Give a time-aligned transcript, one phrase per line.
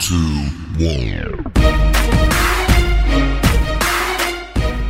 [0.00, 0.44] two,
[0.78, 1.52] one.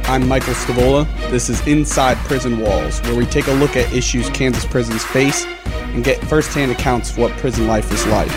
[0.08, 1.06] I'm Michael Stavola.
[1.30, 5.44] This is Inside Prison Walls, where we take a look at issues Kansas prisons face
[5.44, 8.30] and get firsthand accounts of what prison life is like.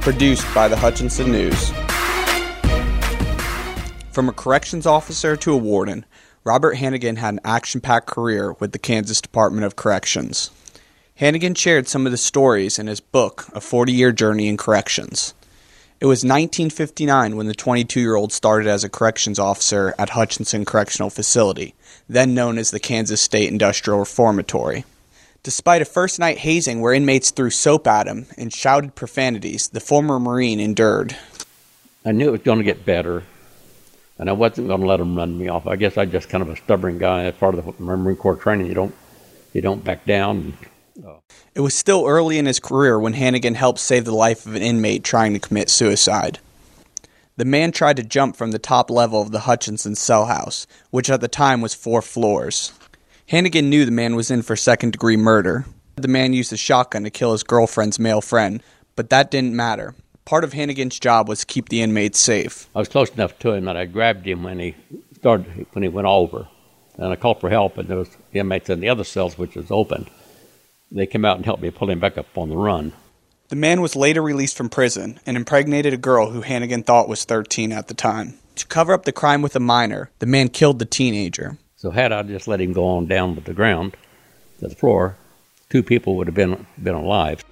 [0.00, 1.70] Produced by the Hutchinson News.
[4.12, 6.04] From a corrections officer to a warden,
[6.44, 10.50] Robert Hannigan had an action packed career with the Kansas Department of Corrections.
[11.16, 15.32] Hannigan shared some of the stories in his book, A 40 Year Journey in Corrections.
[16.04, 20.66] It was 1959 when the 22 year old started as a corrections officer at Hutchinson
[20.66, 21.74] Correctional Facility,
[22.10, 24.84] then known as the Kansas State Industrial Reformatory.
[25.42, 29.80] Despite a first night hazing where inmates threw soap at him and shouted profanities, the
[29.80, 31.16] former Marine endured.
[32.04, 33.22] I knew it was going to get better,
[34.18, 35.66] and I wasn't going to let them run me off.
[35.66, 37.22] I guess I'm just kind of a stubborn guy.
[37.22, 38.66] That's part of the Marine Corps training.
[38.66, 38.94] You don't,
[39.54, 40.52] you don't back down.
[41.54, 44.62] It was still early in his career when Hannigan helped save the life of an
[44.62, 46.38] inmate trying to commit suicide.
[47.36, 51.10] The man tried to jump from the top level of the Hutchinson cell house, which
[51.10, 52.72] at the time was four floors.
[53.26, 55.64] Hannigan knew the man was in for second degree murder.
[55.96, 58.62] The man used a shotgun to kill his girlfriend's male friend,
[58.94, 59.96] but that didn't matter.
[60.24, 62.68] Part of Hannigan's job was to keep the inmates safe.
[62.74, 64.76] I was close enough to him that I grabbed him when he
[65.16, 66.46] started when he went over,
[66.96, 67.78] and I called for help.
[67.78, 70.08] And there was inmates in the other cells, which was open
[70.94, 72.92] they came out and helped me pull him back up on the run.
[73.48, 77.24] The man was later released from prison and impregnated a girl who Hannigan thought was
[77.24, 78.34] 13 at the time.
[78.56, 81.58] To cover up the crime with a minor, the man killed the teenager.
[81.76, 83.96] So had I just let him go on down to the ground,
[84.60, 85.16] to the floor,
[85.68, 87.44] two people would have been been alive.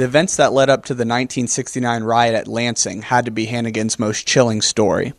[0.00, 3.98] The events that led up to the 1969 riot at Lansing had to be Hannigan's
[3.98, 5.12] most chilling story.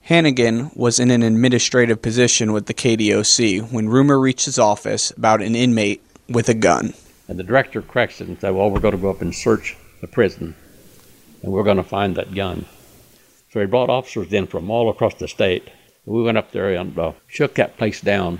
[0.00, 5.42] Hannigan was in an administrative position with the KDOC when rumor reached his office about
[5.42, 6.94] an inmate with a gun.
[7.28, 10.06] And the director of corrections said, Well, we're going to go up and search the
[10.06, 10.54] prison,
[11.42, 12.64] and we're going to find that gun.
[13.50, 15.68] So he brought officers in from all across the state.
[16.06, 18.38] We went up there and uh, shook that place down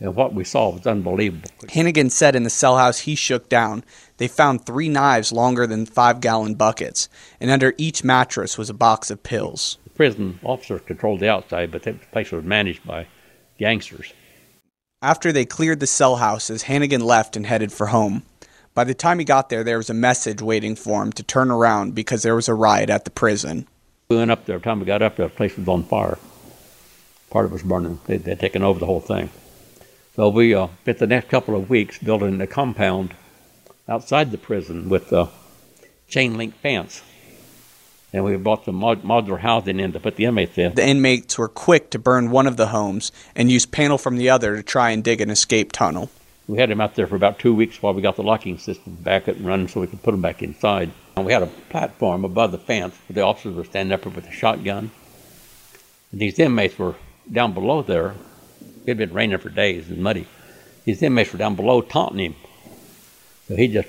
[0.00, 1.48] and what we saw was unbelievable.
[1.70, 3.84] Hannigan said in the cell house he shook down,
[4.18, 7.08] they found three knives longer than five gallon buckets,
[7.40, 9.78] and under each mattress was a box of pills.
[9.84, 13.06] The prison officers controlled the outside, but the place was managed by
[13.58, 14.12] gangsters.
[15.02, 18.22] After they cleared the cell houses, Hannigan left and headed for home.
[18.74, 21.50] By the time he got there, there was a message waiting for him to turn
[21.50, 23.66] around because there was a riot at the prison.
[24.08, 24.58] We went up there.
[24.58, 26.18] By the time we got up there, the place was on fire.
[27.30, 28.00] Part of it was burning.
[28.06, 29.30] They, they'd taken over the whole thing.
[30.16, 33.14] So we uh, spent the next couple of weeks building a compound
[33.86, 35.28] outside the prison with a
[36.08, 37.02] chain link fence.
[38.14, 40.74] And we bought some mod- modular housing in to put the inmates in.
[40.74, 44.30] The inmates were quick to burn one of the homes and use panel from the
[44.30, 46.08] other to try and dig an escape tunnel.
[46.48, 48.94] We had them out there for about two weeks while we got the locking system
[48.94, 50.92] back up and running so we could put them back inside.
[51.16, 54.26] And we had a platform above the fence where the officers were standing up with
[54.26, 54.92] a shotgun.
[56.10, 56.94] And these inmates were
[57.30, 58.14] down below there
[58.86, 60.26] it had been raining for days and muddy.
[60.84, 62.34] These inmates were down below taunting him.
[63.48, 63.88] So he just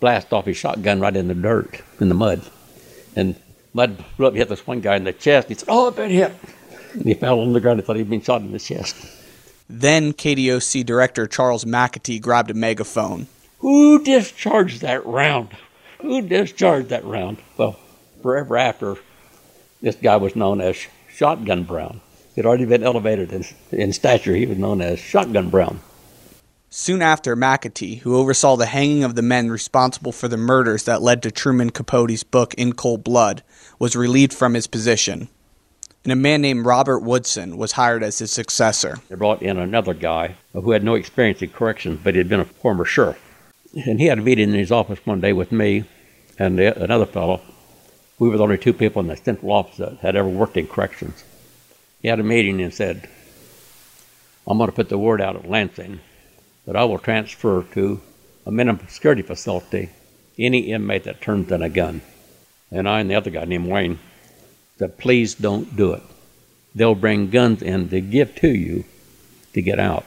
[0.00, 2.42] blasted off his shotgun right in the dirt, in the mud.
[3.14, 3.36] And
[3.74, 5.48] mud blew up, He hit this one guy in the chest.
[5.48, 6.32] He said, Oh, I've been hit.
[6.94, 7.80] And he fell on the ground.
[7.80, 8.96] He thought he'd been shot in the chest.
[9.68, 13.26] Then KDOC Director Charles McAtee grabbed a megaphone.
[13.58, 15.50] Who discharged that round?
[16.00, 17.38] Who discharged that round?
[17.56, 17.78] Well,
[18.22, 18.96] forever after,
[19.80, 22.00] this guy was known as Shotgun Brown.
[22.34, 24.34] He'd already been elevated in, in stature.
[24.34, 25.80] He was known as Shotgun Brown.
[26.70, 31.02] Soon after, McAtee, who oversaw the hanging of the men responsible for the murders that
[31.02, 33.42] led to Truman Capote's book In Cold Blood,
[33.78, 35.28] was relieved from his position.
[36.04, 38.96] And a man named Robert Woodson was hired as his successor.
[39.10, 42.40] They brought in another guy who had no experience in corrections, but he had been
[42.40, 43.20] a former sheriff.
[43.86, 45.84] And he had a meeting in his office one day with me
[46.38, 47.42] and another fellow.
[48.18, 50.66] We were the only two people in the central office that had ever worked in
[50.66, 51.22] corrections
[52.02, 53.08] he had a meeting and said,
[54.46, 56.00] I'm going to put the word out at Lansing
[56.66, 58.00] that I will transfer to
[58.44, 59.90] a minimum security facility
[60.38, 62.02] any inmate that turns in a gun.
[62.70, 63.98] And I and the other guy named Wayne
[64.78, 66.02] said, please don't do it.
[66.74, 68.84] They'll bring guns in to give to you
[69.52, 70.06] to get out.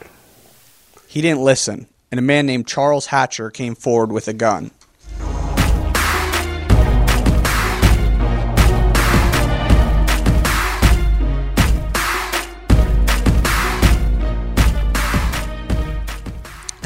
[1.07, 4.71] He didn't listen, and a man named Charles Hatcher came forward with a gun.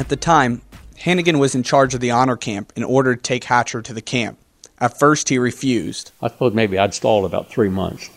[0.08, 0.62] The time,
[0.98, 4.02] Hannigan was in charge of the honor camp in order to take Hatcher to the
[4.02, 4.38] camp.
[4.78, 6.12] At first, he refused.
[6.22, 8.10] I suppose maybe I'd stalled about three months.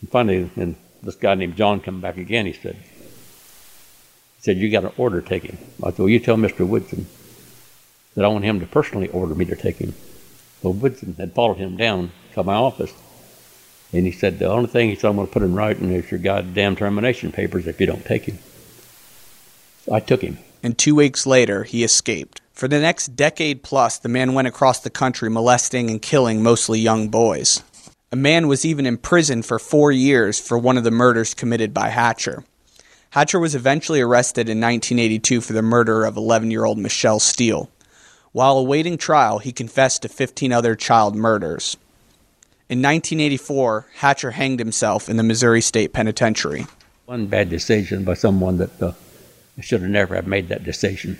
[0.00, 2.46] And finally, in this guy named John come back again.
[2.46, 5.58] He said, he said, you got an order to take him.
[5.82, 6.66] I said, well, you tell Mr.
[6.66, 7.06] Woodson
[8.14, 9.94] that I want him to personally order me to take him.
[10.62, 12.92] So Woodson had followed him down to my office.
[13.92, 16.10] And he said, the only thing he said I'm going to put in writing is
[16.10, 18.38] your goddamn termination papers if you don't take him.
[19.84, 20.38] So I took him.
[20.62, 22.40] And two weeks later, he escaped.
[22.52, 26.80] For the next decade plus, the man went across the country molesting and killing mostly
[26.80, 27.62] young boys.
[28.10, 31.90] A man was even imprisoned for four years for one of the murders committed by
[31.90, 32.42] Hatcher.
[33.10, 37.70] Hatcher was eventually arrested in 1982 for the murder of 11 year old Michelle Steele.
[38.32, 41.76] While awaiting trial, he confessed to 15 other child murders.
[42.68, 46.66] In 1984, Hatcher hanged himself in the Missouri State Penitentiary.
[47.06, 48.92] One bad decision by someone that uh,
[49.62, 51.18] should have never have made that decision.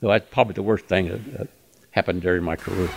[0.00, 1.48] So that's probably the worst thing that, that
[1.92, 2.88] happened during my career.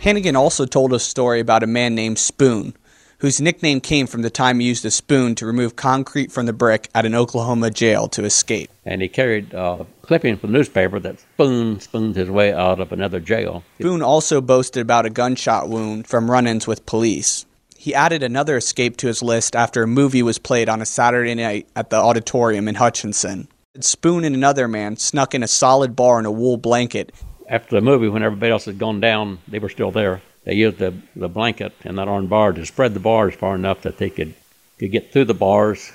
[0.00, 2.74] Hannigan also told a story about a man named Spoon,
[3.18, 6.52] whose nickname came from the time he used a spoon to remove concrete from the
[6.52, 8.70] brick at an Oklahoma jail to escape.
[8.84, 12.80] And he carried uh, a clipping from the newspaper that Spoon spoons his way out
[12.80, 13.64] of another jail.
[13.80, 17.44] Spoon also boasted about a gunshot wound from run ins with police.
[17.76, 21.34] He added another escape to his list after a movie was played on a Saturday
[21.34, 23.48] night at the auditorium in Hutchinson.
[23.80, 27.12] Spoon and another man snuck in a solid bar in a wool blanket.
[27.48, 30.20] After the movie, when everybody else had gone down, they were still there.
[30.48, 33.82] They used the, the blanket and that iron bar to spread the bars far enough
[33.82, 34.32] that they could,
[34.78, 35.92] could get through the bars,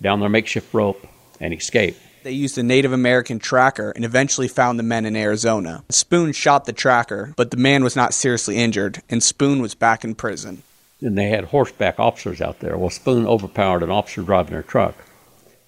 [0.00, 1.04] down their makeshift rope,
[1.40, 1.96] and escape.
[2.22, 5.82] They used a Native American tracker and eventually found the men in Arizona.
[5.88, 10.04] Spoon shot the tracker, but the man was not seriously injured, and Spoon was back
[10.04, 10.62] in prison.
[11.00, 12.78] And they had horseback officers out there.
[12.78, 14.94] Well, Spoon overpowered an officer driving their truck,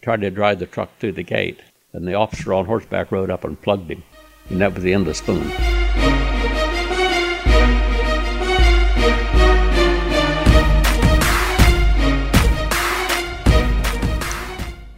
[0.00, 1.58] tried to drive the truck through the gate,
[1.92, 4.04] and the officer on horseback rode up and plugged him.
[4.48, 5.77] And that was the end of Spoon.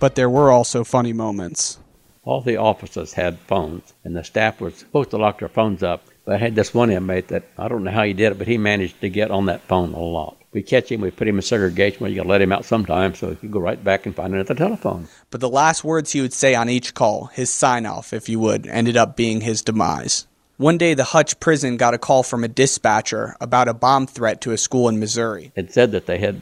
[0.01, 1.79] But there were also funny moments.
[2.25, 6.05] All the officers had phones, and the staff was supposed to lock their phones up.
[6.25, 8.49] But I had this one inmate that I don't know how he did it, but
[8.49, 10.39] he managed to get on that phone a lot.
[10.53, 12.01] We catch him, we put him in segregation.
[12.01, 14.17] Well, you got to let him out sometime, so he could go right back and
[14.17, 15.07] find another telephone.
[15.31, 18.41] But the last words he would say on each call, his sign off, if you
[18.41, 20.27] would, ended up being his demise.
[20.57, 24.41] One day, the Hutch prison got a call from a dispatcher about a bomb threat
[24.43, 25.53] to a school in Missouri.
[25.55, 26.41] It said that they had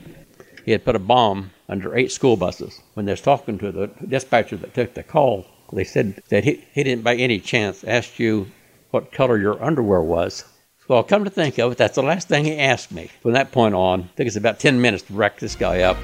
[0.65, 2.81] he had put a bomb under eight school buses.
[2.95, 6.65] When they was talking to the dispatcher that took the call, they said that he,
[6.73, 8.49] he didn't by any chance ask you
[8.91, 10.45] what color your underwear was.
[10.89, 13.11] Well, come to think of it, that's the last thing he asked me.
[13.21, 15.99] From that point on, I think it's about 10 minutes to wreck this guy up.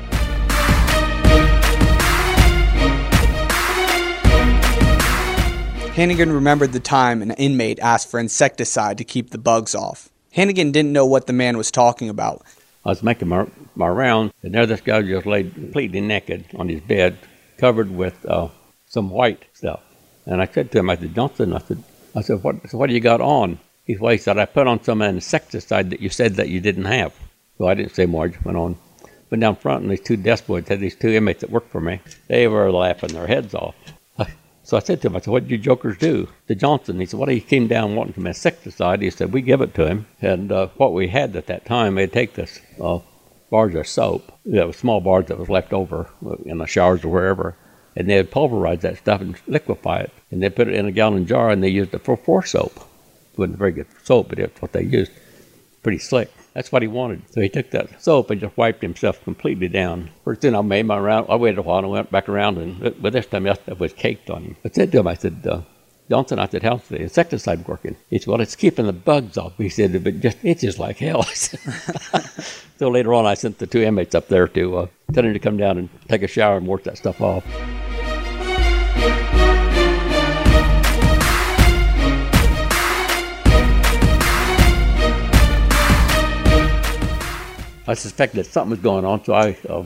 [5.94, 10.10] Hannigan remembered the time an inmate asked for insecticide to keep the bugs off.
[10.32, 12.42] Hannigan didn't know what the man was talking about.
[12.84, 16.68] I was making my, my round, and there this guy just laid completely naked on
[16.68, 17.16] his bed,
[17.56, 18.48] covered with uh,
[18.86, 19.80] some white stuff.
[20.26, 21.82] And I said to him, I said, Johnson, I said,
[22.14, 23.58] I said, what, so what do you got on?
[23.84, 26.84] He, well, he said, I put on some insecticide that you said that you didn't
[26.84, 27.14] have.
[27.56, 28.76] So I didn't say more, I just went on.
[29.30, 31.80] Went down front, and these two desk boys had these two inmates that worked for
[31.80, 32.00] me.
[32.28, 33.74] They were laughing their heads off.
[34.64, 36.26] So I said to him, I said, what did you jokers do?
[36.48, 39.02] To Johnson, he said, well, he came down wanting some insecticide.
[39.02, 40.06] He said, we give it to him.
[40.22, 43.00] And uh, what we had at that time, they'd take this uh,
[43.50, 46.08] bars of soap, that was small bars that was left over
[46.46, 47.56] in the showers or wherever,
[47.94, 50.12] and they'd pulverize that stuff and liquefy it.
[50.30, 52.72] And they'd put it in a gallon jar, and they used it for floor soap.
[52.76, 55.12] It wasn't very good soap, but it's what they used.
[55.82, 56.32] Pretty slick.
[56.54, 57.22] That's what he wanted.
[57.32, 60.10] So he took that soap and just wiped himself completely down.
[60.24, 62.94] First thing I made my round, I waited a while and went back around, and
[63.02, 64.56] but this time that was caked on him.
[64.64, 65.62] I said to him, I said, uh,
[66.08, 67.96] Johnson, I said, how's the insecticide working?
[68.08, 69.56] He said, well, it's keeping the bugs off.
[69.56, 71.22] He said, but just itches like hell.
[72.78, 75.38] so later on, I sent the two inmates up there to uh, tell him to
[75.40, 77.44] come down and take a shower and work that stuff off.
[87.86, 89.84] I suspected that something was going on, so I uh,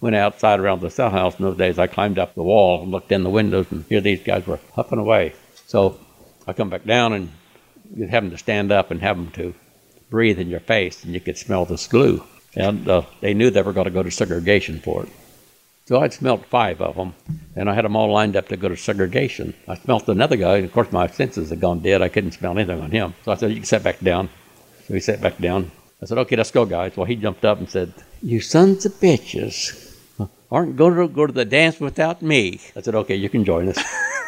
[0.00, 1.78] went outside around the cell house in those days.
[1.78, 4.58] I climbed up the wall and looked in the windows, and here these guys were
[4.74, 5.34] huffing away.
[5.66, 5.98] So
[6.46, 7.30] I come back down, and
[7.94, 9.54] you have them to stand up and have them to
[10.08, 12.24] breathe in your face, and you could smell this glue.
[12.54, 15.10] And uh, they knew they were going to go to segregation for it.
[15.84, 17.14] So I'd smelt five of them,
[17.54, 19.52] and I had them all lined up to go to segregation.
[19.68, 22.00] I smelt another guy, and of course my senses had gone dead.
[22.00, 23.14] I couldn't smell anything on him.
[23.24, 24.30] So I said, "You can sit back down."
[24.88, 25.70] So he sat back down.
[26.02, 26.96] I said, okay, let's go, guys.
[26.96, 29.96] Well, he jumped up and said, you sons of bitches
[30.50, 32.60] aren't going to go to the dance without me.
[32.76, 33.78] I said, okay, you can join us.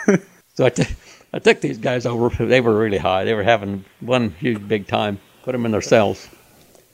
[0.54, 0.94] so I, t-
[1.32, 2.30] I took these guys over.
[2.44, 3.24] They were really high.
[3.24, 5.20] They were having one huge big time.
[5.42, 6.28] Put them in their cells.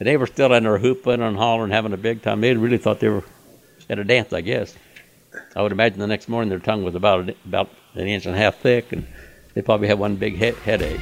[0.00, 2.40] And they were still in there hooping and hollering, having a big time.
[2.40, 3.24] They really thought they were
[3.88, 4.74] at a dance, I guess.
[5.54, 8.38] I would imagine the next morning their tongue was about about an inch and a
[8.38, 9.06] half thick, and
[9.54, 11.00] they probably had one big he- headache.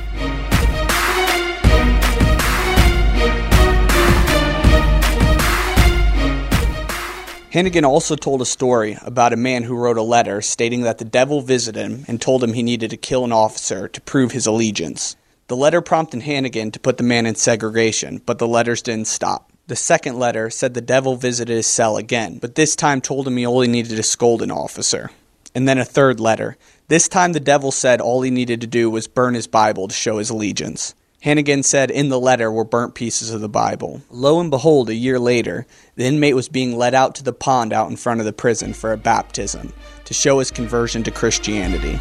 [7.53, 11.05] Hannigan also told a story about a man who wrote a letter stating that the
[11.05, 14.47] devil visited him and told him he needed to kill an officer to prove his
[14.47, 15.17] allegiance.
[15.49, 19.53] The letter prompted Hannigan to put the man in segregation, but the letters didn't stop.
[19.67, 23.37] The second letter said the devil visited his cell again, but this time told him
[23.37, 25.11] he only needed to scold an officer.
[25.55, 26.57] And then a third letter.
[26.89, 29.95] This time the devil said all he needed to do was burn his Bible to
[29.95, 30.95] show his allegiance.
[31.23, 34.03] Hannigan said in the letter were burnt pieces of the Bible.
[34.11, 37.73] Lo and behold, a year later, the inmate was being led out to the pond
[37.73, 39.73] out in front of the prison for a baptism
[40.05, 41.93] to show his conversion to Christianity.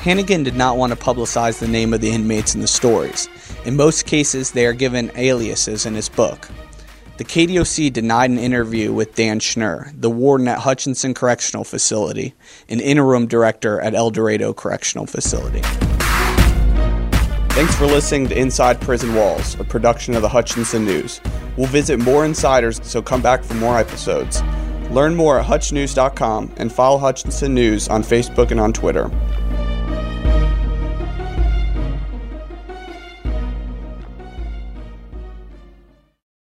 [0.00, 3.28] Hannigan did not want to publicize the name of the inmates in the stories.
[3.66, 6.48] In most cases, they are given aliases in his book.
[7.20, 12.32] The KDOC denied an interview with Dan Schnurr, the warden at Hutchinson Correctional Facility,
[12.70, 15.60] an interim director at El Dorado Correctional Facility.
[17.50, 21.20] Thanks for listening to Inside Prison Walls, a production of the Hutchinson News.
[21.58, 24.42] We'll visit more insiders, so come back for more episodes.
[24.90, 29.10] Learn more at hutchnews.com and follow Hutchinson News on Facebook and on Twitter.